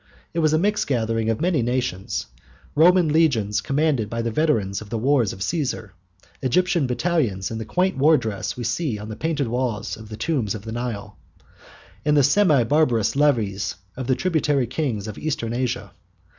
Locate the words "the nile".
10.61-11.17